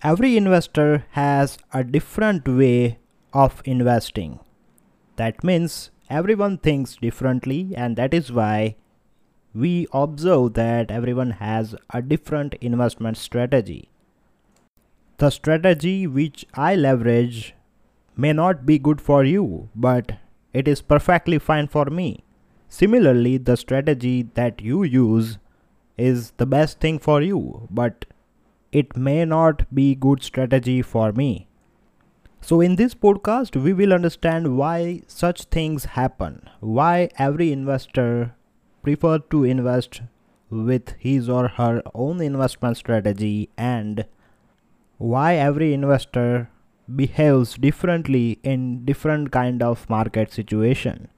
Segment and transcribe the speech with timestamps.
[0.00, 2.98] Every investor has a different way
[3.32, 4.38] of investing.
[5.16, 8.76] That means everyone thinks differently, and that is why
[9.52, 13.88] we observe that everyone has a different investment strategy.
[15.16, 17.54] The strategy which I leverage
[18.16, 20.12] may not be good for you, but
[20.52, 22.22] it is perfectly fine for me.
[22.68, 25.38] Similarly, the strategy that you use
[25.96, 28.04] is the best thing for you, but
[28.72, 31.46] it may not be good strategy for me.
[32.40, 38.34] So in this podcast we will understand why such things happen, why every investor
[38.82, 40.02] prefer to invest
[40.50, 44.06] with his or her own investment strategy and
[44.96, 46.50] why every investor
[46.94, 51.08] behaves differently in different kind of market situation.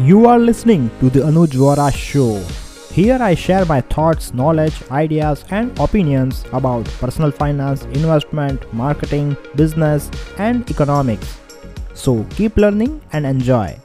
[0.00, 2.67] You are listening to the Anuj Vohra show.
[2.98, 10.10] Here I share my thoughts, knowledge, ideas and opinions about personal finance, investment, marketing, business
[10.36, 11.38] and economics.
[11.94, 13.78] So keep learning and enjoy.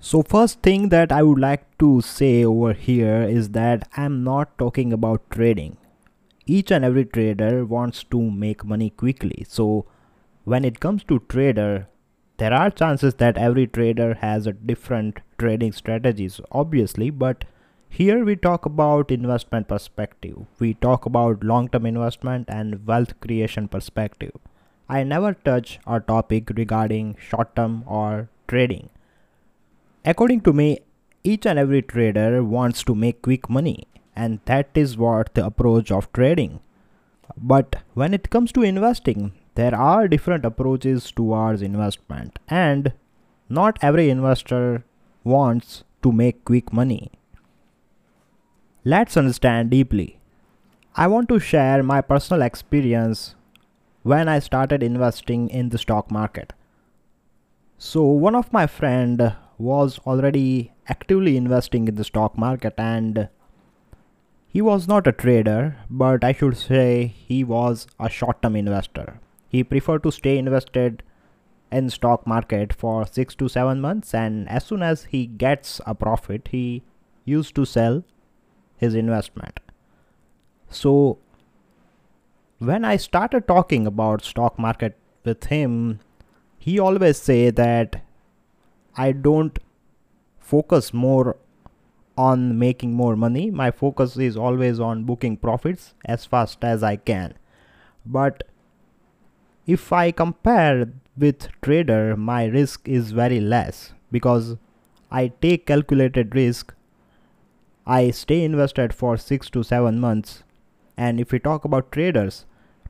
[0.00, 4.58] So first thing that I would like to say over here is that I'm not
[4.58, 5.78] talking about trading.
[6.44, 9.46] Each and every trader wants to make money quickly.
[9.48, 9.86] So
[10.52, 11.86] when it comes to trader
[12.42, 17.44] there are chances that every trader has a different trading strategies obviously but
[17.92, 20.36] here we talk about investment perspective.
[20.60, 24.30] We talk about long-term investment and wealth creation perspective.
[24.88, 28.90] I never touch a topic regarding short-term or trading.
[30.04, 30.78] According to me
[31.24, 35.90] each and every trader wants to make quick money and that is what the approach
[35.90, 36.60] of trading.
[37.36, 42.92] But when it comes to investing there are different approaches towards investment and
[43.48, 44.84] not every investor
[45.24, 47.10] wants to make quick money.
[48.84, 50.20] Let's understand deeply.
[50.96, 53.34] I want to share my personal experience
[54.02, 56.52] when I started investing in the stock market.
[57.76, 63.28] So one of my friend was already actively investing in the stock market and
[64.46, 69.62] he was not a trader but I should say he was a short-term investor he
[69.64, 71.02] preferred to stay invested
[71.78, 75.94] in stock market for 6 to 7 months and as soon as he gets a
[76.04, 76.82] profit he
[77.24, 78.02] used to sell
[78.84, 79.60] his investment.
[80.68, 80.94] So
[82.70, 84.96] when i started talking about stock market
[85.28, 85.76] with him
[86.64, 88.02] he always say that
[89.04, 89.60] i don't
[90.50, 91.36] focus more
[92.20, 93.50] on making more money.
[93.50, 97.34] My focus is always on booking profits as fast as i can.
[98.04, 98.42] But
[99.66, 104.56] if I compare with trader my risk is very less because
[105.10, 106.74] I take calculated risk.
[107.86, 110.44] I stay invested for 6 to 7 months.
[110.96, 112.46] And if we talk about traders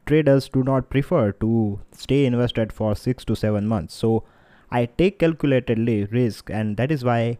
[0.06, 3.94] traders do not prefer to stay invested for 6 to 7 months.
[3.94, 4.24] So
[4.70, 5.78] I take calculated
[6.12, 7.38] risk and that is why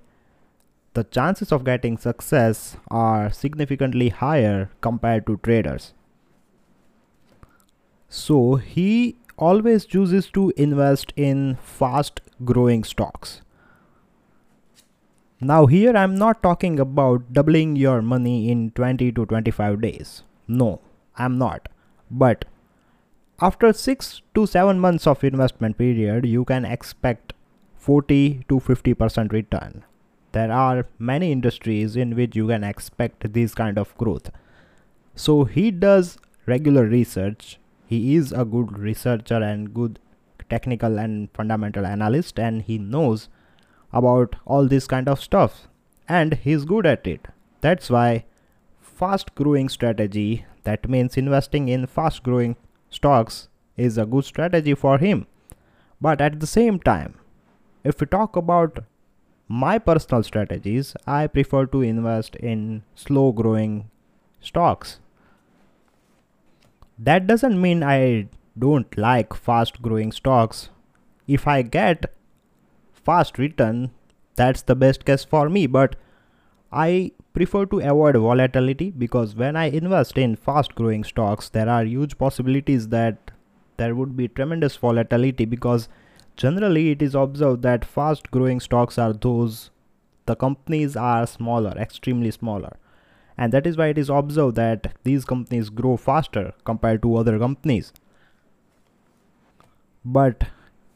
[0.95, 5.95] the chances of getting success are significantly higher compared to traders
[8.11, 13.41] so he always chooses to invest in fast growing stocks.
[15.41, 20.25] Now here I'm not talking about doubling your money in 20 to 25 days.
[20.49, 20.81] No,
[21.17, 21.69] I'm not.
[22.11, 22.45] But
[23.41, 27.33] after 6 to 7 months of investment period, you can expect
[27.77, 29.85] 40 to 50% return.
[30.33, 34.31] There are many industries in which you can expect this kind of growth.
[35.15, 37.60] So he does regular research
[37.91, 39.99] he is a good researcher and good
[40.49, 43.29] technical and fundamental analyst and he knows
[43.93, 45.67] about all this kind of stuff
[46.09, 47.27] and he's good at it.
[47.61, 48.27] That's why
[48.81, 52.57] fast growing strategy that means investing in fast growing
[52.91, 55.27] stocks is a good strategy for him.
[56.01, 57.15] But at the same time
[57.83, 58.85] if we talk about
[59.49, 63.73] my personal strategies i prefer to invest in slow growing
[64.41, 65.01] stocks
[67.03, 70.69] that doesn't mean I don't like fast growing stocks.
[71.27, 72.13] If I get
[72.93, 73.91] fast return,
[74.37, 75.97] that's the best case for me, but
[76.71, 81.85] I prefer to avoid volatility because when I invest in fast growing stocks, there are
[81.85, 83.31] huge possibilities that
[83.79, 85.89] there would be tremendous volatility because
[86.37, 89.71] generally it is observed that fast growing stocks are those
[90.27, 92.77] the companies are smaller, extremely smaller
[93.41, 97.41] and that is why it is observed that these companies grow faster compared to other
[97.41, 97.93] companies.
[100.05, 100.45] But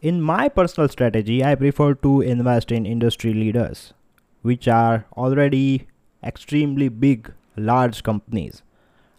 [0.02, 3.94] in my personal strategy, I prefer to invest in industry leaders.
[4.42, 5.88] which are already
[6.22, 8.62] extremely big, large companies.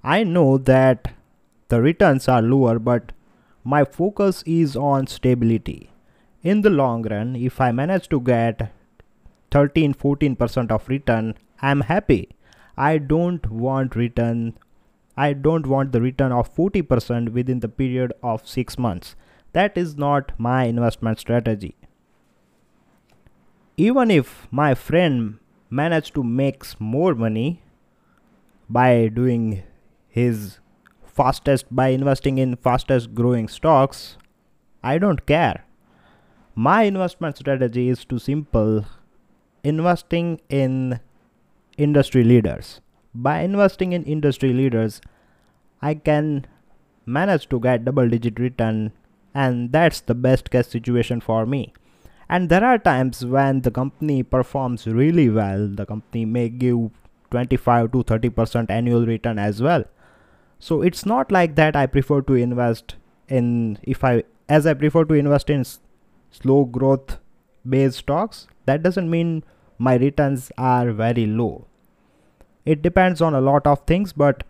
[0.04, 1.13] I know that
[1.69, 3.12] the returns are lower, but
[3.63, 5.89] my focus is on stability.
[6.44, 8.71] In the long run, if I manage to get
[9.51, 12.34] 13 14% of return, I'm happy.
[12.77, 14.57] I don't want return
[15.18, 19.16] I don't want the return of 40% within the period of 6 months.
[19.54, 21.75] That is not my investment strategy.
[23.77, 25.39] Even if my friend
[25.69, 27.62] managed to make more money
[28.69, 29.63] by doing
[30.10, 30.60] his
[31.06, 34.18] fastest by investing in fastest growing stocks,
[34.83, 35.66] I don't care.
[36.56, 38.86] My investment strategy is too simple
[39.63, 41.00] investing in
[41.77, 42.81] industry leaders.
[43.13, 45.01] By investing in industry leaders
[45.81, 46.45] i can
[47.06, 48.92] manage to get double digit return
[49.33, 51.74] and that's the best case situation for me.
[52.30, 55.68] And there are times when the company performs really well.
[55.68, 56.89] The company may give
[57.31, 59.83] 25 to 30% annual return as well.
[60.57, 62.95] So it's not like that i prefer to invest
[63.28, 65.66] in if i as i prefer to invest in
[66.31, 67.18] slow growth
[67.68, 68.48] based stocks.
[68.66, 69.44] That doesn't mean
[69.77, 71.66] my returns are very low.
[72.66, 74.44] It depends on a lot of things but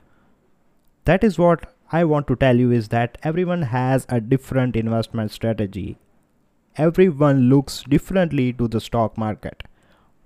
[1.05, 5.31] that is what i want to tell you is that everyone has a different investment
[5.31, 5.97] strategy.
[6.77, 9.63] Everyone looks differently to the stock market.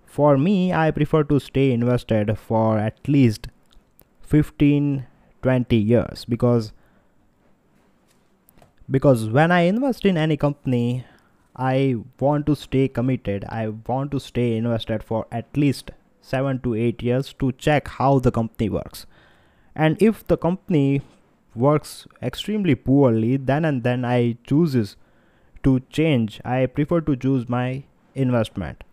[0.05, 3.47] For me i prefer to stay invested for at least
[4.21, 5.05] 15
[5.41, 6.71] 20 years because
[8.97, 11.05] because when i invest in any company
[11.55, 15.91] i want to stay committed i want to stay invested for at least
[16.21, 19.05] 7 to 8 years to check how the company works.
[19.75, 21.01] And if the company
[21.55, 24.95] works extremely poorly, then and then I chooses
[25.63, 26.41] to change.
[26.45, 27.83] I prefer to choose my
[28.15, 28.83] investment.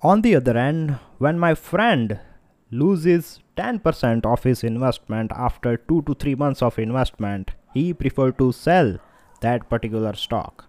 [0.00, 2.20] On the other hand, when my friend
[2.70, 8.52] loses 10% of his investment after 2 to 3 months of investment, he prefer to
[8.52, 8.98] sell
[9.40, 10.68] that particular stock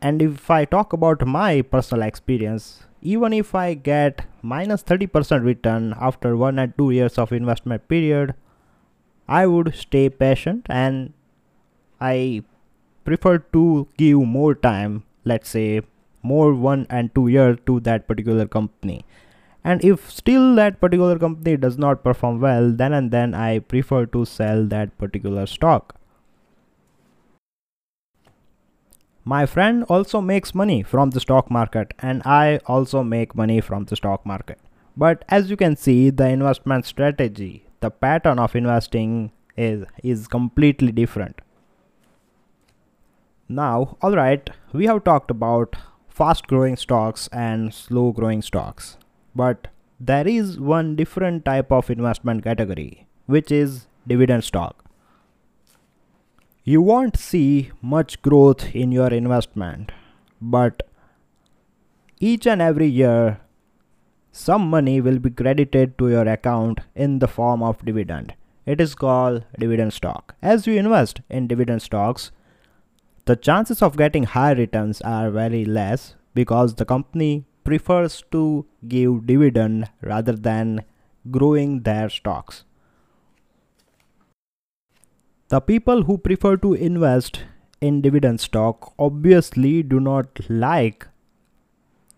[0.00, 5.94] and if I talk about my personal experience, even if I get minus 30% return
[5.98, 8.34] after 1 and 2 years of investment period,
[9.26, 11.12] I would stay patient and
[12.00, 12.44] I
[13.04, 15.82] prefer to give more time, let's say
[16.22, 19.04] more 1 and 2 years to that particular company.
[19.66, 24.06] And if still that particular company does not perform well, then and then I prefer
[24.06, 25.96] to sell that particular stock.
[29.24, 33.86] My friend also makes money from the stock market and I also make money from
[33.86, 34.60] the stock market.
[34.96, 40.92] But as you can see, the investment strategy, the pattern of investing is, is completely
[40.92, 41.40] different.
[43.48, 45.74] Now, alright, we have talked about
[46.08, 48.96] fast growing stocks and slow growing stocks.
[49.36, 49.68] But
[50.00, 54.84] there is one different type of investment category, which is dividend stock.
[56.64, 59.92] You won't see much growth in your investment
[60.40, 60.82] but
[62.20, 63.40] each and every year
[64.32, 68.34] some money will be credited to your account in the form of dividend.
[68.66, 70.34] It is called dividend stock.
[70.42, 72.30] As you invest in dividend stocks
[73.24, 78.42] the chances of getting high returns are very less because the company prefers to
[78.94, 80.82] give dividend rather than
[81.36, 82.64] growing their stocks
[85.54, 87.42] the people who prefer to invest
[87.80, 91.06] in dividend stock obviously do not like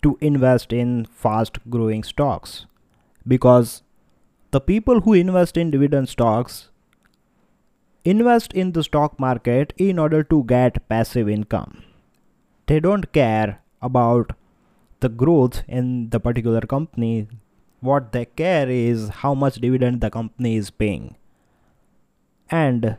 [0.03, 2.67] to invest in fast growing stocks
[3.27, 3.83] because
[4.51, 6.71] the people who invest in dividend stocks
[8.05, 11.83] invest in the stock market in order to get passive income.
[12.67, 14.33] They don't care about
[15.01, 17.29] the growth in the particular company.
[17.81, 21.17] What they care is how much dividend the company is paying.
[22.51, 22.97] And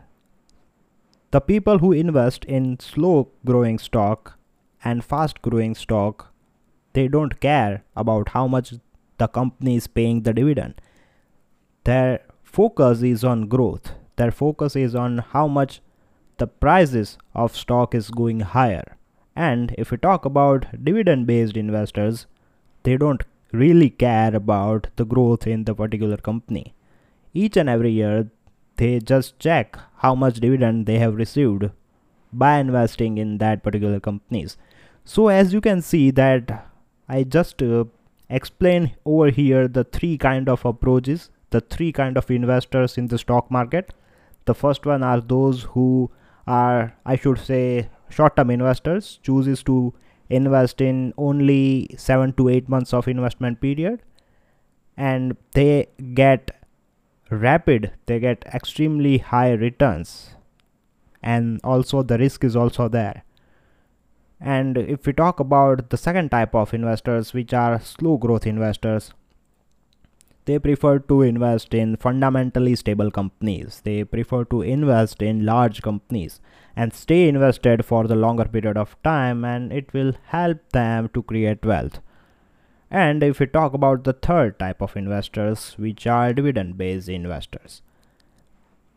[1.32, 4.38] the people who invest in slow growing stock
[4.84, 6.34] and fast growing stock,
[6.94, 8.74] they don't care about how much
[9.18, 10.82] the company is paying the dividend.
[11.84, 13.91] Their focus is on growth.
[14.15, 15.82] Their focus is on how much
[16.38, 18.98] the prices of stock is going higher.
[19.36, 22.25] And if we talk about dividend based investors,
[22.83, 26.74] they don't really care about the growth in the particular company.
[27.33, 28.29] Each and every year,
[28.77, 31.69] they just check how much dividend they have received
[32.31, 34.57] by investing in that particular companies
[35.03, 36.51] so as you can see that
[37.07, 37.83] i just uh,
[38.29, 43.17] explain over here the three kind of approaches the three kind of investors in the
[43.17, 43.93] stock market
[44.45, 46.09] the first one are those who
[46.48, 49.94] are i should say short term investors chooses to
[50.30, 54.01] invest in only 7 to 8 months of investment period
[54.96, 56.51] and they get
[57.30, 60.36] rapid they get extremely high returns
[61.22, 63.24] and also the risk is also there.
[64.39, 69.13] And if we talk about the second type of investors which are slow growth investors
[70.46, 73.82] they prefer to invest in fundamentally stable companies.
[73.84, 76.39] They prefer to invest in large companies
[76.81, 81.24] and stay invested for the longer period of time and it will help them to
[81.33, 82.00] create wealth
[83.05, 87.81] and if we talk about the third type of investors which are dividend based investors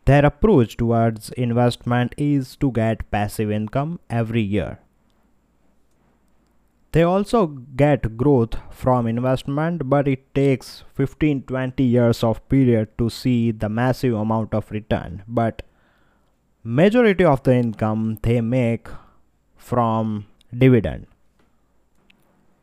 [0.05, 4.79] their approach towards investment is to get passive income every year.
[6.91, 13.09] They also get growth from investment, but it takes 15 20 years of period to
[13.09, 15.23] see the massive amount of return.
[15.27, 15.63] But
[16.63, 18.87] majority of the income they make
[19.57, 20.25] from
[20.57, 21.05] dividend.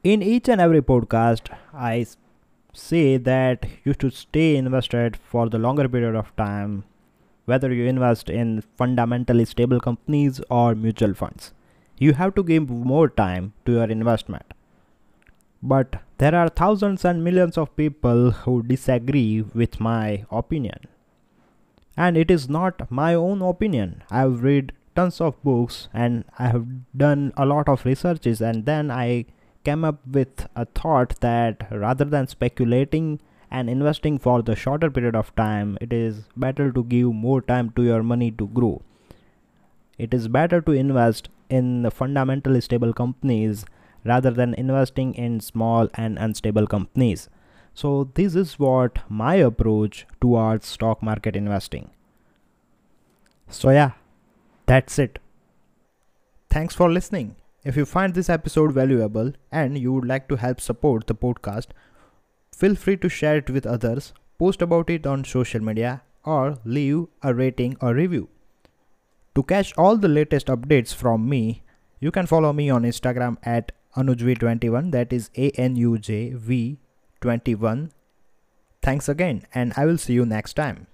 [0.02, 2.07] In each and every podcast, I
[2.73, 6.85] say that you should stay invested for the longer period of time
[7.45, 11.52] whether you invest in fundamentally stable companies or mutual funds.
[11.99, 14.54] You have to give more time to your investment.
[15.62, 20.87] But there are thousands and millions of people who disagree with my opinion.
[22.04, 24.02] And it is not my own opinion.
[24.11, 26.66] I've read tons of books and I have
[26.97, 29.26] done a lot of researches and then I
[29.64, 35.14] came up with a thought that rather than speculating and investing for the shorter period
[35.14, 38.80] of time it is better to give more time to your money to grow
[39.99, 43.66] it is better to invest in the fundamentally stable companies
[44.04, 47.28] rather than investing in small and unstable companies
[47.74, 51.90] so this is what my approach towards stock market investing.
[53.48, 53.92] So yeah
[54.66, 55.18] that's it.
[56.48, 57.36] Thanks for listening.
[57.64, 61.66] If you find this episode valuable and you would like to help support the podcast
[62.60, 67.06] Feel free to share it with others, post about it on social media, or leave
[67.22, 68.28] a rating or review.
[69.34, 71.62] To catch all the latest updates from me,
[72.00, 76.78] you can follow me on Instagram at AnujV21, that is A N U J V
[77.20, 77.92] 21.
[78.82, 80.86] Thanks again, and I will see you next time.